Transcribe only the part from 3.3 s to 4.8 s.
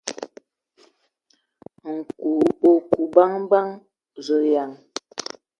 mbǝg! Zulǝyan.